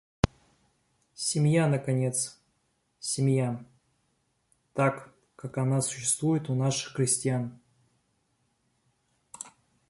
[1.13, 2.39] Семья наконец,
[2.97, 3.63] семья,
[4.73, 7.59] так, как она существует у наших крестьян!